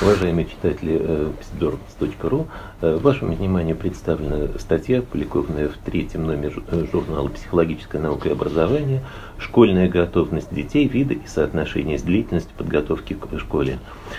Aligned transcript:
Уважаемые 0.00 0.46
читатели 0.46 0.96
э, 1.00 1.32
psidorms.ru, 1.40 2.46
э, 2.82 2.98
вашему 2.98 3.34
вниманию 3.34 3.74
представлена 3.74 4.56
статья, 4.60 5.00
опубликованная 5.00 5.68
в 5.68 5.76
третьем 5.78 6.24
номере 6.24 6.54
э, 6.68 6.84
журнала 6.92 7.26
«Психологическая 7.28 8.00
наука 8.00 8.28
и 8.28 8.32
образование. 8.32 9.02
Школьная 9.38 9.88
готовность 9.88 10.52
детей, 10.52 10.88
виды 10.88 11.14
и 11.14 11.26
соотношение 11.26 11.98
с 11.98 12.02
длительностью 12.02 12.54
подготовки 12.56 13.14
к 13.14 13.38
школе». 13.38 13.78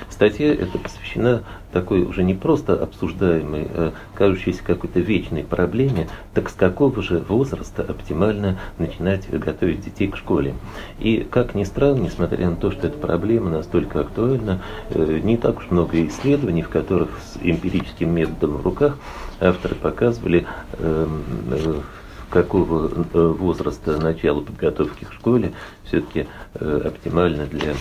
Статья 0.09 0.53
эта 0.53 0.77
посвящена 0.77 1.43
такой 1.71 2.03
уже 2.03 2.23
не 2.23 2.33
просто 2.33 2.73
обсуждаемой, 2.73 3.67
а 3.69 3.93
кажущейся 4.15 4.63
какой-то 4.63 4.99
вечной 4.99 5.43
проблеме, 5.43 6.07
так 6.33 6.49
с 6.49 6.53
какого 6.53 7.01
же 7.01 7.19
возраста 7.19 7.83
оптимально 7.87 8.57
начинать 8.77 9.29
готовить 9.29 9.81
детей 9.81 10.07
к 10.07 10.17
школе. 10.17 10.55
И, 10.99 11.27
как 11.29 11.55
ни 11.55 11.63
странно, 11.63 12.03
несмотря 12.03 12.49
на 12.49 12.55
то, 12.55 12.71
что 12.71 12.87
эта 12.87 12.97
проблема 12.97 13.49
настолько 13.49 14.01
актуальна, 14.01 14.61
не 14.93 15.37
так 15.37 15.59
уж 15.59 15.69
много 15.69 16.05
исследований, 16.07 16.63
в 16.63 16.69
которых 16.69 17.09
с 17.23 17.37
эмпирическим 17.41 18.13
методом 18.13 18.57
в 18.57 18.63
руках 18.63 18.97
авторы 19.39 19.75
показывали, 19.75 20.45
эм, 20.79 21.23
э, 21.51 21.81
какого 22.29 23.05
э, 23.13 23.27
возраста 23.27 23.97
начала 23.97 24.41
подготовки 24.41 25.05
к 25.05 25.13
школе 25.13 25.53
все-таки 25.85 26.27
э, 26.55 26.81
оптимально 26.85 27.45
для 27.45 27.73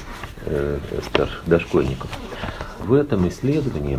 старших 1.11 1.43
дошкольников. 1.47 2.11
В 2.89 2.95
этом 2.95 3.29
исследовании 3.29 3.99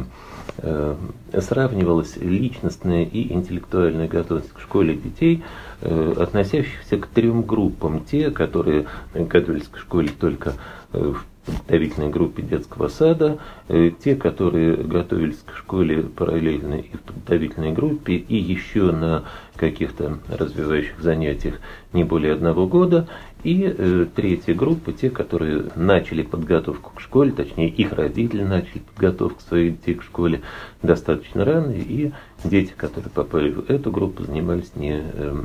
сравнивалась 1.37 2.17
личностная 2.17 3.03
и 3.03 3.31
интеллектуальная 3.31 4.07
готовность 4.07 4.51
к 4.51 4.59
школе 4.59 4.95
детей, 4.95 5.43
относящихся 5.81 6.97
к 6.97 7.05
трем 7.05 7.43
группам. 7.43 8.03
Те, 8.03 8.31
которые 8.31 8.87
готовились 9.13 9.67
к 9.67 9.77
школе 9.77 10.09
только 10.09 10.55
в 10.91 11.23
подготовительной 11.49 12.09
группе 12.09 12.41
детского 12.43 12.87
сада, 12.87 13.39
э, 13.67 13.91
те, 14.03 14.15
которые 14.15 14.75
готовились 14.75 15.39
к 15.45 15.55
школе 15.55 16.03
параллельно 16.03 16.75
и 16.75 16.95
в 16.95 17.01
подготовительной 17.01 17.71
группе, 17.71 18.13
и 18.13 18.35
еще 18.35 18.91
на 18.91 19.23
каких-то 19.55 20.19
развивающих 20.27 20.99
занятиях 20.99 21.55
не 21.93 22.03
более 22.03 22.33
одного 22.33 22.67
года, 22.67 23.07
и 23.43 23.63
э, 23.63 24.05
третья 24.13 24.53
группа, 24.53 24.91
те, 24.91 25.09
которые 25.09 25.65
начали 25.75 26.23
подготовку 26.23 26.91
к 26.95 26.99
школе, 26.99 27.31
точнее 27.31 27.69
их 27.69 27.93
родители 27.93 28.43
начали 28.43 28.79
подготовку 28.79 29.41
своих 29.41 29.79
детей 29.79 29.95
к 29.95 30.03
школе 30.03 30.41
достаточно 30.81 31.45
рано, 31.45 31.71
и 31.71 32.11
дети, 32.43 32.73
которые 32.75 33.09
попали 33.09 33.51
в 33.51 33.69
эту 33.69 33.91
группу, 33.91 34.23
занимались 34.23 34.75
не 34.75 35.01
э, 35.01 35.43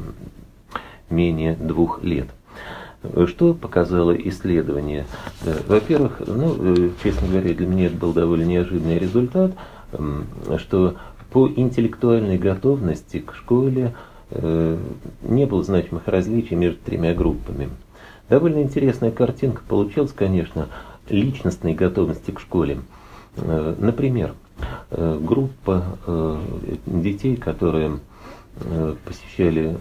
менее 1.08 1.54
двух 1.54 2.02
лет. 2.02 2.28
Что 3.26 3.52
показало 3.52 4.12
исследование? 4.12 5.04
Во-первых, 5.68 6.22
ну, 6.26 6.56
э, 6.58 6.90
честно 7.02 7.28
говоря, 7.28 7.54
для 7.54 7.66
меня 7.66 7.86
это 7.86 7.96
был 7.96 8.12
довольно 8.12 8.44
неожиданный 8.44 8.98
результат, 8.98 9.52
что 10.58 10.96
по 11.34 11.48
интеллектуальной 11.48 12.38
готовности 12.38 13.18
к 13.18 13.34
школе 13.34 13.92
э, 14.30 14.78
не 15.22 15.46
было 15.46 15.62
значимых 15.64 16.06
различий 16.06 16.56
между 16.56 16.78
тремя 16.84 17.12
группами. 17.12 17.70
Довольно 18.28 18.62
интересная 18.62 19.10
картинка 19.10 19.62
получилась, 19.68 20.12
конечно, 20.12 20.68
личностной 21.08 21.74
готовности 21.74 22.30
к 22.30 22.40
школе. 22.40 22.80
Э, 23.36 23.74
например, 23.78 24.34
группа 24.90 25.84
детей, 26.86 27.36
которые 27.36 27.98
посещали 29.04 29.76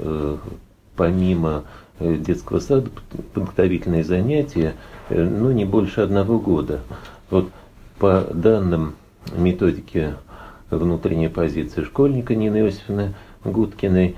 помимо 0.95 1.63
Э, 1.99 2.17
детского 2.17 2.59
сада 2.59 2.89
подготовительные 3.33 4.03
занятия, 4.03 4.73
э, 5.09 5.23
ну, 5.23 5.51
не 5.51 5.63
больше 5.63 6.01
одного 6.01 6.39
года. 6.39 6.81
Вот 7.29 7.49
по 7.99 8.27
данным 8.33 8.95
методики 9.35 10.15
внутренней 10.71 11.29
позиции 11.29 11.83
школьника 11.83 12.33
Нины 12.35 12.57
Иосифовны 12.57 13.13
Гудкиной, 13.45 14.09
э, 14.09 14.15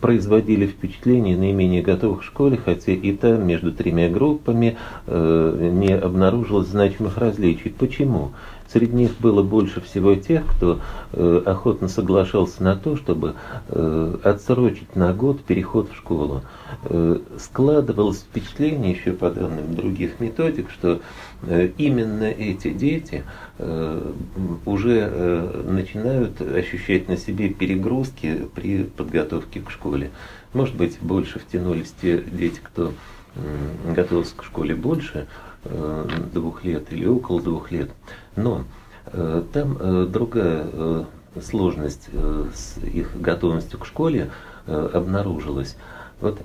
производили 0.00 0.66
впечатление 0.66 1.36
наименее 1.36 1.82
готовых 1.82 2.20
к 2.20 2.24
школе, 2.24 2.56
хотя 2.62 2.92
и 2.92 3.12
там 3.12 3.46
между 3.46 3.72
тремя 3.72 4.08
группами 4.08 4.76
не 5.06 5.96
обнаружилось 5.96 6.68
значимых 6.68 7.16
различий. 7.18 7.70
Почему? 7.70 8.32
Среди 8.72 8.94
них 8.94 9.12
было 9.18 9.42
больше 9.42 9.80
всего 9.80 10.14
тех, 10.14 10.44
кто 10.46 10.80
э, 11.12 11.42
охотно 11.44 11.88
соглашался 11.88 12.62
на 12.62 12.76
то, 12.76 12.96
чтобы 12.96 13.34
э, 13.68 14.16
отсрочить 14.22 14.96
на 14.96 15.12
год 15.12 15.44
переход 15.44 15.90
в 15.90 15.96
школу. 15.96 16.42
Э, 16.84 17.18
складывалось 17.38 18.18
впечатление 18.18 18.92
еще 18.92 19.12
по 19.12 19.30
данным 19.30 19.74
других 19.74 20.20
методик, 20.20 20.70
что 20.70 21.00
э, 21.42 21.70
именно 21.78 22.24
эти 22.24 22.70
дети 22.70 23.24
э, 23.58 24.12
уже 24.64 25.08
э, 25.10 25.62
начинают 25.66 26.40
ощущать 26.40 27.08
на 27.08 27.16
себе 27.16 27.48
перегрузки 27.50 28.48
при 28.54 28.84
подготовке 28.84 29.60
к 29.60 29.70
школе. 29.70 30.10
Может 30.52 30.76
быть, 30.76 30.98
больше 31.00 31.38
втянулись 31.38 31.94
те 32.00 32.18
дети, 32.18 32.60
кто 32.62 32.92
готовился 33.84 34.34
к 34.34 34.44
школе 34.44 34.74
больше, 34.74 35.26
двух 36.32 36.64
лет 36.64 36.92
или 36.92 37.06
около 37.06 37.40
двух 37.40 37.70
лет. 37.70 37.90
Но 38.36 38.64
э, 39.06 39.42
там 39.52 39.76
э, 39.78 40.06
другая 40.08 41.06
сложность 41.42 42.08
с 42.54 42.78
их 42.82 43.20
готовностью 43.20 43.78
к 43.78 43.86
школе 43.86 44.30
обнаружилась. 44.66 45.76
Вот 46.20 46.40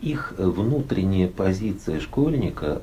их 0.00 0.32
внутренняя 0.38 1.28
позиция 1.28 2.00
школьника, 2.00 2.80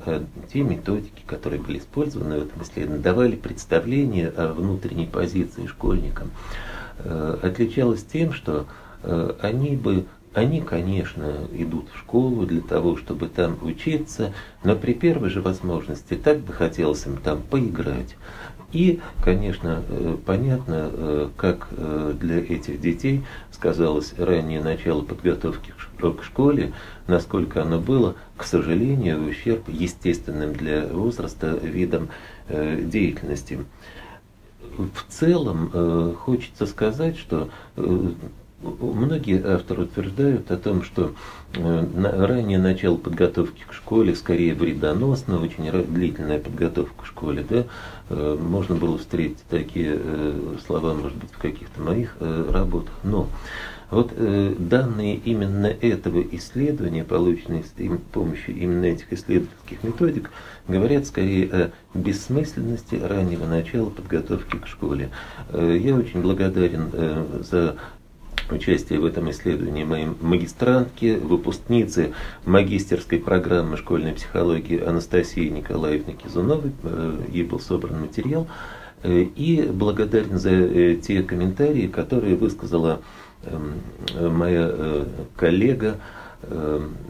те 0.52 0.62
методики, 0.62 1.22
которые 1.26 1.60
были 1.60 1.78
использованы 1.78 2.38
в 2.38 2.44
этом 2.44 2.62
исследовании, 2.62 3.02
давали 3.02 3.34
представление 3.34 4.28
о 4.28 4.52
внутренней 4.52 5.06
позиции 5.06 5.66
школьника. 5.66 6.28
Отличалась 7.42 8.04
тем, 8.04 8.32
что 8.32 8.66
они 9.42 9.74
бы 9.74 10.04
они, 10.32 10.60
конечно, 10.60 11.48
идут 11.52 11.88
в 11.92 11.98
школу 11.98 12.46
для 12.46 12.60
того, 12.60 12.96
чтобы 12.96 13.28
там 13.28 13.58
учиться, 13.62 14.32
но 14.62 14.76
при 14.76 14.94
первой 14.94 15.28
же 15.28 15.42
возможности 15.42 16.14
так 16.14 16.38
бы 16.40 16.52
хотелось 16.52 17.04
им 17.06 17.16
там 17.16 17.42
поиграть. 17.42 18.16
И, 18.72 19.00
конечно, 19.24 19.82
э, 19.88 20.16
понятно, 20.24 20.90
э, 20.92 21.28
как 21.36 21.68
э, 21.72 22.14
для 22.20 22.38
этих 22.38 22.80
детей 22.80 23.24
сказалось 23.50 24.14
раннее 24.16 24.62
начало 24.62 25.02
подготовки 25.02 25.74
к 25.98 26.22
школе, 26.22 26.72
насколько 27.08 27.62
оно 27.62 27.80
было, 27.80 28.14
к 28.36 28.44
сожалению, 28.44 29.22
в 29.22 29.26
ущерб 29.26 29.68
естественным 29.68 30.54
для 30.54 30.86
возраста 30.86 31.58
видам 31.60 32.08
деятельности. 32.48 33.58
В 34.78 35.12
целом 35.12 36.16
хочется 36.16 36.64
сказать, 36.64 37.18
что 37.18 37.50
Многие 38.62 39.42
авторы 39.42 39.84
утверждают 39.84 40.50
о 40.50 40.58
том, 40.58 40.82
что 40.82 41.14
э, 41.54 41.86
раннее 42.26 42.58
начало 42.58 42.96
подготовки 42.96 43.64
к 43.66 43.72
школе 43.72 44.14
скорее 44.14 44.54
вредоносно, 44.54 45.40
очень 45.40 45.70
длительная 45.86 46.38
подготовка 46.38 47.02
к 47.02 47.06
школе. 47.06 47.44
Да? 47.48 47.64
Э, 48.10 48.38
можно 48.38 48.74
было 48.74 48.98
встретить 48.98 49.42
такие 49.48 49.96
э, 49.98 50.56
слова, 50.66 50.92
может 50.92 51.16
быть, 51.16 51.30
в 51.32 51.38
каких-то 51.38 51.80
моих 51.80 52.16
работах. 52.20 52.92
Но 53.02 53.30
вот 53.90 54.12
данные 54.58 55.16
именно 55.16 55.66
этого 55.66 56.20
исследования, 56.20 57.02
полученные 57.02 57.64
с 57.64 57.72
помощью 58.12 58.54
именно 58.56 58.84
этих 58.84 59.12
исследовательских 59.12 59.82
методик, 59.82 60.30
говорят 60.68 61.06
скорее 61.06 61.46
о 61.46 61.70
бессмысленности 61.94 62.96
раннего 62.96 63.46
начала 63.46 63.90
подготовки 63.90 64.58
к 64.58 64.68
школе. 64.68 65.10
Я 65.52 65.96
очень 65.96 66.22
благодарен 66.22 66.92
за 67.42 67.78
участие 68.52 68.98
в 68.98 69.04
этом 69.04 69.30
исследовании 69.30 69.84
моей 69.84 70.08
магистрантки, 70.20 71.18
выпускницы 71.20 72.12
магистерской 72.44 73.18
программы 73.18 73.76
школьной 73.76 74.12
психологии 74.12 74.82
Анастасии 74.82 75.48
Николаевны 75.48 76.12
Кизуновой. 76.12 76.72
Э, 76.82 77.18
ей 77.30 77.44
был 77.44 77.60
собран 77.60 78.00
материал. 78.00 78.46
Э, 79.02 79.20
и 79.20 79.62
благодарен 79.62 80.38
за 80.38 80.50
э, 80.50 80.96
те 80.96 81.22
комментарии, 81.22 81.86
которые 81.86 82.36
высказала 82.36 83.00
эм, 83.44 83.80
моя 84.36 85.06
коллега, 85.36 85.96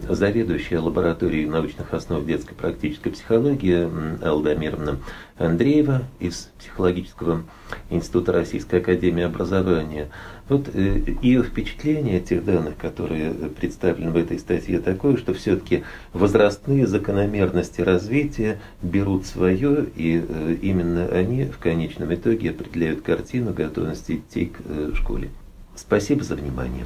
заведующая 0.09 0.81
лабораторией 0.81 1.47
научных 1.47 1.95
основ 1.95 2.25
детской 2.25 2.55
практической 2.55 3.11
психологии 3.11 3.89
Алда 4.25 4.55
Мировна 4.55 4.99
Андреева 5.39 6.03
из 6.19 6.51
Психологического 6.59 7.45
института 7.89 8.33
Российской 8.33 8.81
академии 8.81 9.23
образования. 9.23 10.11
Вот 10.49 10.69
э, 10.75 11.15
ее 11.23 11.43
впечатление 11.43 12.19
этих 12.19 12.45
данных, 12.45 12.77
которые 12.77 13.33
представлены 13.33 14.11
в 14.11 14.17
этой 14.17 14.39
статье, 14.39 14.81
такое, 14.81 15.17
что 15.17 15.33
все-таки 15.33 15.85
возрастные 16.13 16.87
закономерности 16.87 17.81
развития 17.81 18.61
берут 18.83 19.27
свое, 19.27 19.87
и 19.97 20.23
э, 20.29 20.57
именно 20.61 21.07
они 21.07 21.45
в 21.45 21.59
конечном 21.59 22.13
итоге 22.13 22.51
определяют 22.51 23.03
картину 23.03 23.55
готовности 23.55 24.17
идти 24.17 24.47
к 24.47 24.59
э, 24.65 24.91
школе. 24.95 25.31
Спасибо 25.77 26.25
за 26.25 26.35
внимание. 26.35 26.85